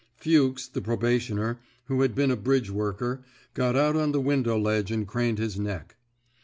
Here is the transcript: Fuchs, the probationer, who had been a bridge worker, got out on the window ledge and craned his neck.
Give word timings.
Fuchs, 0.17 0.67
the 0.67 0.81
probationer, 0.81 1.59
who 1.85 2.01
had 2.01 2.15
been 2.15 2.31
a 2.31 2.35
bridge 2.35 2.71
worker, 2.71 3.23
got 3.53 3.75
out 3.75 3.95
on 3.95 4.13
the 4.13 4.19
window 4.19 4.57
ledge 4.57 4.89
and 4.89 5.07
craned 5.07 5.37
his 5.37 5.59
neck. 5.59 5.95